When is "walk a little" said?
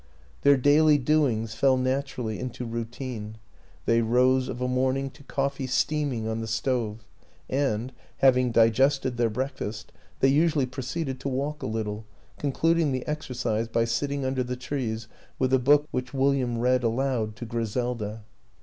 11.29-12.07